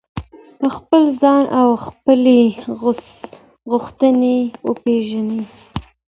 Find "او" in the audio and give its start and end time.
1.59-1.69